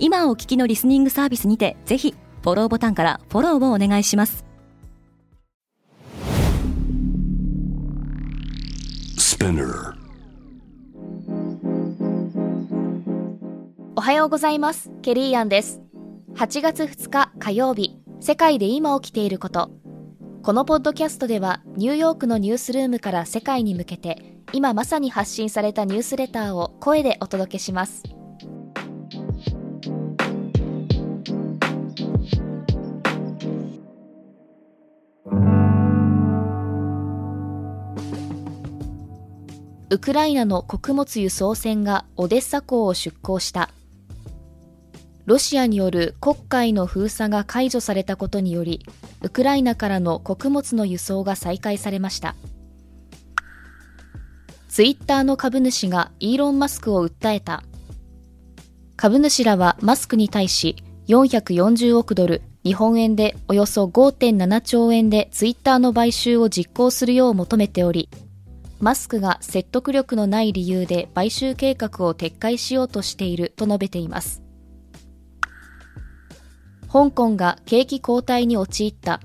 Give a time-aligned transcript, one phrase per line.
[0.00, 4.44] 今お聞きのリスニングサービスにてぜひフォローボタンからフォローをお願いします。
[13.96, 14.90] おはようございます。
[15.02, 15.80] ケリーアンです。
[16.36, 19.70] 8月2日火曜日世界で今起きていること。
[20.42, 28.04] このポッドキャストではニューヨークのニュースルームから世界に向けて今まさに発信されたニュースレターを声でお届けします
[39.90, 43.70] ウクライナの穀物輸送船がオデッサ港を出港した。
[45.24, 48.86] ロシアによる黒海の封鎖が解除されたことにより
[49.22, 52.34] ウクライナからの穀物の輸送が再開されました。
[54.68, 57.62] ツイッターの株主がイーロン・マスクを訴えた。
[58.96, 60.76] 株主らはマスクに対し
[61.08, 68.10] 440億ドル日本円でおよそ5.7兆円でツイッターの買収を実行するよう求めており
[68.80, 74.42] マスクが説得力のない理由で買収計画を撤回しようとしていると述べています。
[76.90, 79.20] 香港が景気後退に陥った。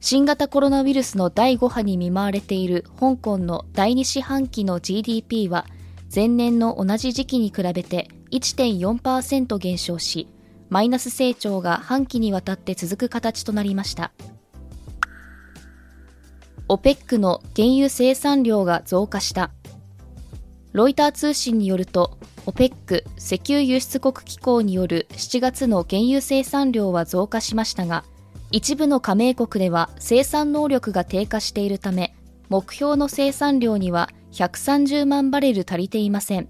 [0.00, 5.64] 新型コロナウイルスの第5波に見舞われている香港の第2四半期の GDP は
[6.14, 10.28] 前年の同じ時期に比べて1.4%減少し、
[10.68, 14.12] マイナス成長が半期にわたって続く形となりました。
[16.74, 19.52] OPEC の原油生産量が増加した。
[20.72, 28.02] ロイター通信によると、OPEC 石油輸出国機構による7月の原油生産量は増加しましたが、
[28.50, 32.16] 一部の加盟国では生産能力が低下しているため、
[32.48, 36.48] 目標の生産量には130万バレル足りていません。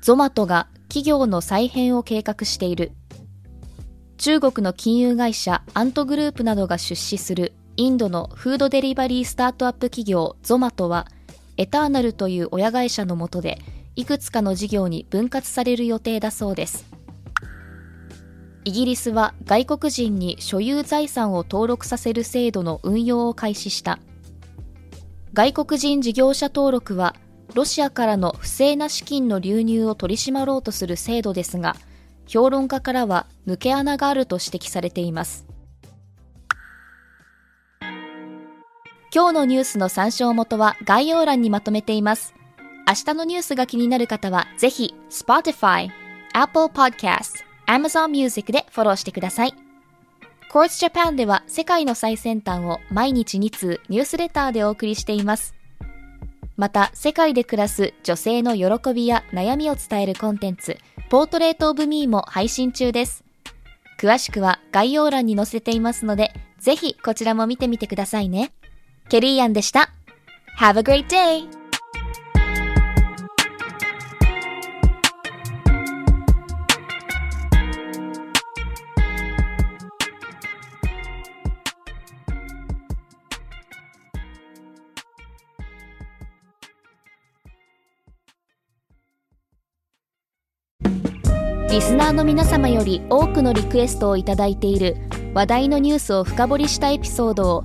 [0.00, 2.92] ゾマトが企業の再編を計画している。
[4.16, 11.06] 中国の金融会社アントグループなどが出資するインドのフードデリバリースタートアップ企業ゾマトは、
[11.56, 13.60] エターナルという親会社のもとで、
[13.94, 16.84] いくつかの事業に分割される予定だそうです。
[18.64, 24.00] イギリスは外国人に所有財産を登録させる制度の運用を開始した。
[25.32, 27.14] 外国人事業者登録は、
[27.54, 31.76] ロシアからの不正な資金の流入を取り締まろうとする制度ですが、
[32.26, 35.46] 評論家からは抜け穴があると指摘されています。
[39.14, 42.34] 今日のニュースの参照元は概要欄にまとめています。
[42.86, 45.88] 明日のニュースが気になる方は、ぜひ Spotify、
[46.34, 49.54] Apple Podcast、Amazon Music でフォローしてください。
[50.52, 55.54] Courts Japan では世界の最先端を毎日2通ニュースレターでお送りしています。
[56.58, 60.76] また、世界で暮らす女性の喜びや悩みを伝えるコンテンツ、
[61.08, 63.24] ポートレートオブミーも配信中です。
[63.98, 68.52] 詳しくは概要欄に載せていますので、ぜひこちらも見てみてくださいね。
[69.08, 69.90] ケリーアンでした。
[70.58, 71.58] Have a great day!
[91.70, 94.96] リスナーの皆様より多くのリクエストをいただいている
[95.32, 97.64] 話題のニュースを深掘りしたエピソードを